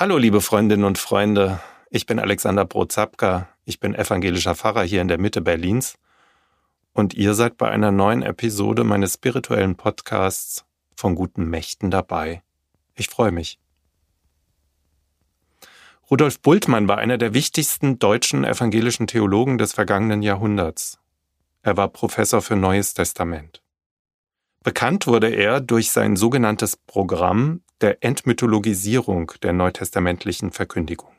[0.00, 1.60] Hallo, liebe Freundinnen und Freunde.
[1.90, 3.50] Ich bin Alexander Brozapka.
[3.66, 5.98] Ich bin evangelischer Pfarrer hier in der Mitte Berlins.
[6.94, 10.64] Und ihr seid bei einer neuen Episode meines spirituellen Podcasts
[10.96, 12.42] von guten Mächten dabei.
[12.94, 13.58] Ich freue mich.
[16.10, 20.98] Rudolf Bultmann war einer der wichtigsten deutschen evangelischen Theologen des vergangenen Jahrhunderts.
[21.60, 23.62] Er war Professor für Neues Testament.
[24.64, 31.10] Bekannt wurde er durch sein sogenanntes Programm der Entmythologisierung der neutestamentlichen Verkündigung.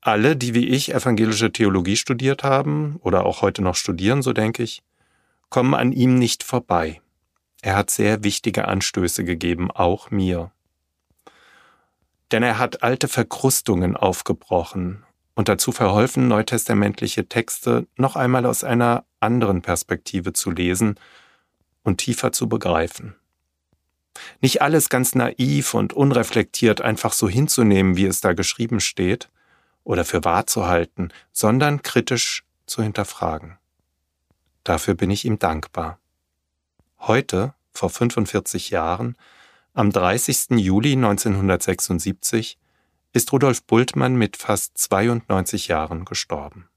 [0.00, 4.62] Alle, die wie ich evangelische Theologie studiert haben oder auch heute noch studieren, so denke
[4.62, 4.82] ich,
[5.48, 7.00] kommen an ihm nicht vorbei.
[7.62, 10.52] Er hat sehr wichtige Anstöße gegeben, auch mir.
[12.30, 15.04] Denn er hat alte Verkrustungen aufgebrochen
[15.34, 20.98] und dazu verholfen, neutestamentliche Texte noch einmal aus einer anderen Perspektive zu lesen
[21.82, 23.16] und tiefer zu begreifen.
[24.40, 29.30] Nicht alles ganz naiv und unreflektiert einfach so hinzunehmen, wie es da geschrieben steht,
[29.84, 33.56] oder für wahr zu halten, sondern kritisch zu hinterfragen.
[34.64, 36.00] Dafür bin ich ihm dankbar.
[36.98, 39.16] Heute, vor 45 Jahren,
[39.74, 40.58] am 30.
[40.58, 42.58] Juli 1976,
[43.12, 46.68] ist Rudolf Bultmann mit fast 92 Jahren gestorben.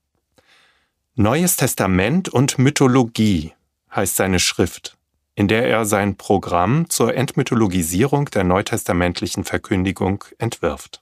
[1.15, 3.53] Neues Testament und Mythologie
[3.93, 4.98] heißt seine Schrift,
[5.35, 11.01] in der er sein Programm zur Entmythologisierung der neutestamentlichen Verkündigung entwirft.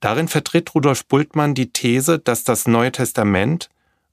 [0.00, 3.68] Darin vertritt Rudolf Bultmann die These, dass das Neue Testament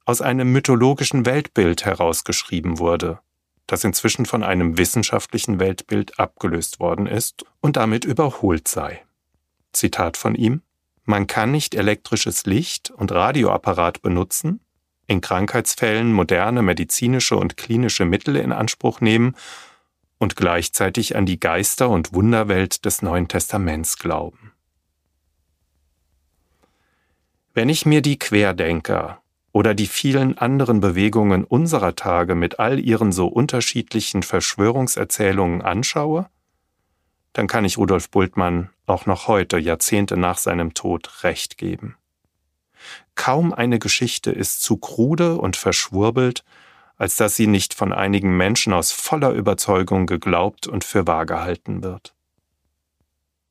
[0.06, 3.19] aus einem mythologischen Weltbild herausgeschrieben wurde,
[3.67, 9.03] das inzwischen von einem wissenschaftlichen Weltbild abgelöst worden ist und damit überholt sei.
[9.73, 10.61] Zitat von ihm
[11.03, 14.61] Man kann nicht elektrisches Licht und Radioapparat benutzen,
[15.08, 19.36] in Krankheitsfällen moderne medizinische und klinische Mittel in Anspruch nehmen
[20.17, 24.53] und gleichzeitig an die Geister- und Wunderwelt des Neuen Testaments glauben.
[27.53, 29.22] Wenn ich mir die Querdenker
[29.53, 36.29] oder die vielen anderen Bewegungen unserer Tage mit all ihren so unterschiedlichen Verschwörungserzählungen anschaue,
[37.31, 41.96] dann kann ich Rudolf Bultmann auch noch heute, Jahrzehnte nach seinem Tod, recht geben.
[43.25, 46.44] Kaum eine Geschichte ist zu krude und verschwurbelt,
[46.96, 51.81] als dass sie nicht von einigen Menschen aus voller Überzeugung geglaubt und für wahr gehalten
[51.81, 52.14] wird.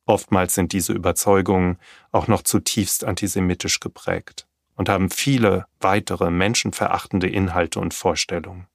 [0.05, 1.77] Oftmals sind diese Überzeugungen
[2.13, 4.47] auch noch zutiefst antisemitisch geprägt
[4.77, 8.67] und haben viele weitere menschenverachtende Inhalte und Vorstellungen.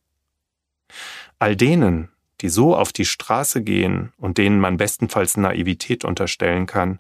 [1.38, 2.10] All denen,
[2.42, 6.98] die so auf die Straße gehen und denen man bestenfalls Naivität unterstellen kann,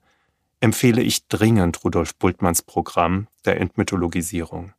[0.60, 4.72] empfehle ich dringend Rudolf Bultmanns Programm der Entmythologisierung.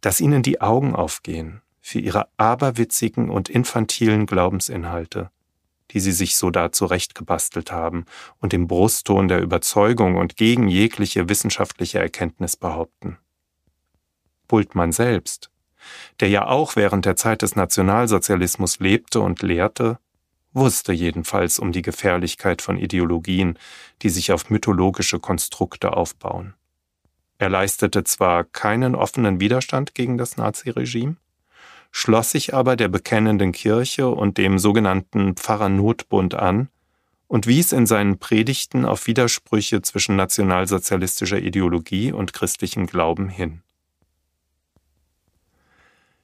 [0.00, 5.30] Dass ihnen die Augen aufgehen für ihre aberwitzigen und infantilen Glaubensinhalte,
[5.90, 8.04] die sie sich so da zurechtgebastelt haben
[8.40, 13.18] und im Brustton der Überzeugung und gegen jegliche wissenschaftliche Erkenntnis behaupten.
[14.46, 15.50] Bultmann selbst,
[16.20, 19.98] der ja auch während der Zeit des Nationalsozialismus lebte und lehrte,
[20.52, 23.58] wusste jedenfalls um die Gefährlichkeit von Ideologien,
[24.02, 26.54] die sich auf mythologische Konstrukte aufbauen.
[27.38, 31.16] Er leistete zwar keinen offenen Widerstand gegen das Naziregime,
[31.90, 36.68] schloss sich aber der bekennenden Kirche und dem sogenannten Pfarrernotbund an
[37.28, 43.62] und wies in seinen Predigten auf Widersprüche zwischen nationalsozialistischer Ideologie und christlichem Glauben hin.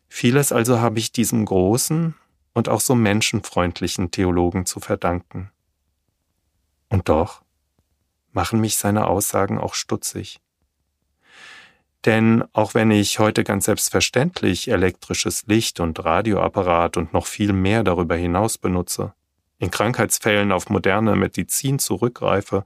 [0.08, 2.14] Vieles also habe ich diesem großen
[2.54, 5.50] und auch so menschenfreundlichen Theologen zu verdanken.
[6.88, 7.42] Und doch
[8.32, 10.41] machen mich seine Aussagen auch stutzig.
[12.04, 17.82] Denn auch wenn ich heute ganz selbstverständlich elektrisches Licht und Radioapparat und noch viel mehr
[17.82, 19.15] darüber hinaus benutze,
[19.59, 22.65] in Krankheitsfällen auf moderne Medizin zurückgreife,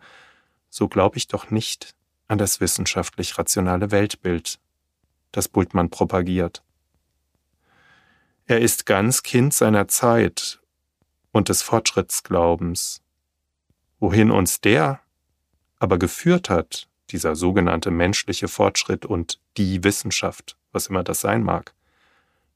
[0.70, 1.94] so glaube ich doch nicht
[2.26, 4.59] an das wissenschaftlich rationale Weltbild,
[5.32, 6.62] das Bultmann propagiert.
[8.50, 10.59] Er ist ganz Kind seiner Zeit
[11.32, 13.03] und des Fortschrittsglaubens.
[14.00, 15.00] Wohin uns der
[15.78, 21.75] aber geführt hat, dieser sogenannte menschliche Fortschritt und die Wissenschaft, was immer das sein mag,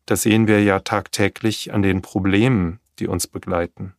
[0.06, 3.92] das sehen wir ja tagtäglich an den Problemen, die uns begleiten.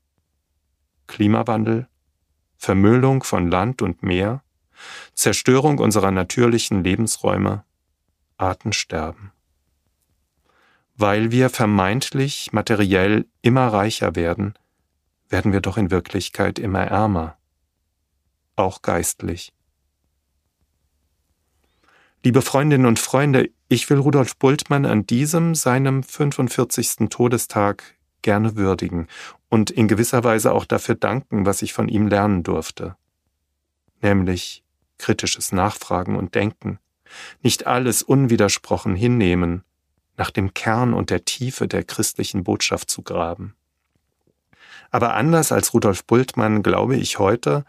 [1.06, 1.88] Klimawandel,
[2.58, 4.44] Vermüllung von Land und Meer,
[5.14, 7.64] Zerstörung unserer natürlichen Lebensräume,
[8.38, 9.32] Artensterben.
[10.96, 14.54] Weil wir vermeintlich materiell immer reicher werden,
[15.30, 17.38] werden wir doch in Wirklichkeit immer ärmer,
[18.56, 19.52] auch geistlich.
[22.24, 27.10] Liebe Freundinnen und Freunde, ich will Rudolf Bultmann an diesem, seinem 45.
[27.10, 27.84] Todestag
[28.22, 29.08] gerne würdigen
[29.50, 32.96] und in gewisser Weise auch dafür danken, was ich von ihm lernen durfte.
[34.02, 34.64] nämlich
[34.98, 36.80] kritisches Nachfragen und Denken,
[37.42, 39.64] nicht alles unwidersprochen hinnehmen,
[40.18, 43.56] nach dem Kern und der Tiefe der christlichen Botschaft zu graben.
[44.92, 47.66] Aber anders als Rudolf Bultmann glaube ich heute,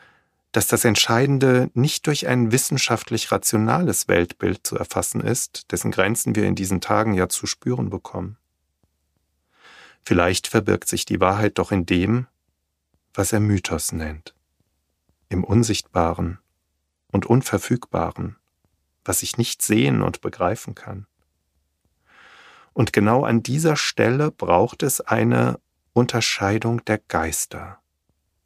[0.53, 6.45] dass das Entscheidende nicht durch ein wissenschaftlich rationales Weltbild zu erfassen ist, dessen Grenzen wir
[6.45, 8.37] in diesen Tagen ja zu spüren bekommen.
[10.03, 12.27] Vielleicht verbirgt sich die Wahrheit doch in dem,
[13.15, 14.35] was er Mythos nennt,
[15.29, 16.39] im Unsichtbaren
[17.11, 18.37] und Unverfügbaren,
[19.05, 21.07] was ich nicht sehen und begreifen kann.
[22.75, 25.59] Und genau an dieser Stelle braucht es eine
[25.93, 27.79] Unterscheidung der Geister,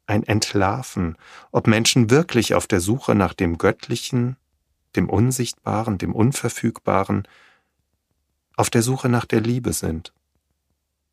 [0.05, 1.17] ein Entlarven,
[1.51, 4.37] ob Menschen wirklich auf der Suche nach dem Göttlichen,
[4.95, 7.27] dem Unsichtbaren, dem Unverfügbaren,
[8.55, 10.13] auf der Suche nach der Liebe sind,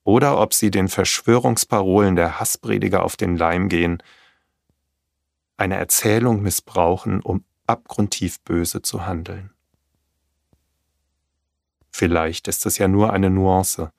[0.05, 4.03] oder ob sie den Verschwörungsparolen der Hassprediger auf den Leim gehen,
[5.57, 9.51] eine Erzählung missbrauchen, um abgrundtief böse zu handeln.
[11.97, 13.91] Vielleicht ist es ja nur eine Nuance,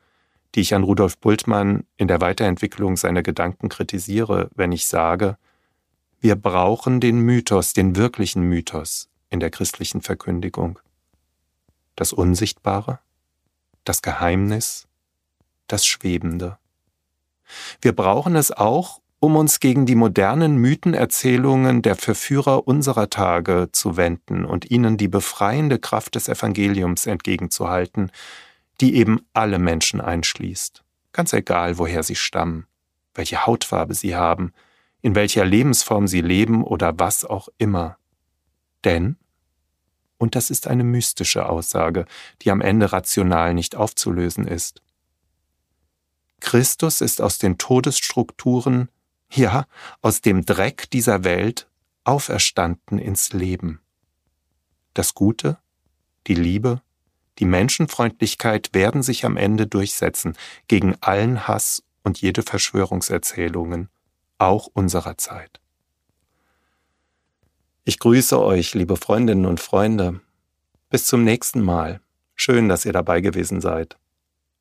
[0.53, 5.35] die ich an Rudolf Bultmann in der Weiterentwicklung seiner Gedanken kritisiere, wenn ich sage,
[6.19, 10.77] wir brauchen den Mythos, den wirklichen Mythos in der christlichen Verkündigung.
[11.95, 12.99] Das Unsichtbare,
[13.83, 14.87] das Geheimnis,
[15.65, 16.59] das Schwebende.
[17.81, 23.97] Wir brauchen es auch, um uns gegen die modernen Mythenerzählungen der Verführer unserer Tage zu
[23.97, 28.11] wenden und ihnen die befreiende Kraft des Evangeliums entgegenzuhalten,
[28.79, 30.83] die eben alle Menschen einschließt,
[31.13, 32.67] ganz egal, woher sie stammen,
[33.15, 34.53] welche Hautfarbe sie haben,
[35.01, 37.97] in welcher Lebensform sie leben oder was auch immer.
[38.83, 39.17] Denn,
[40.19, 42.05] und das ist eine mystische Aussage,
[42.43, 44.83] die am Ende rational nicht aufzulösen ist,
[46.39, 48.89] Christus ist aus den Todesstrukturen
[49.31, 49.65] ja,
[50.01, 51.67] aus dem Dreck dieser Welt
[52.03, 53.81] auferstanden ins Leben.
[54.93, 55.57] Das Gute,
[56.27, 56.81] die Liebe,
[57.39, 60.35] die Menschenfreundlichkeit werden sich am Ende durchsetzen
[60.67, 63.89] gegen allen Hass und jede Verschwörungserzählungen,
[64.37, 65.59] auch unserer Zeit.
[67.83, 70.21] Ich grüße euch, liebe Freundinnen und Freunde.
[70.89, 72.01] Bis zum nächsten Mal.
[72.35, 73.97] Schön, dass ihr dabei gewesen seid.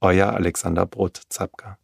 [0.01, 1.79] Euer Alexander Brot-Zapka.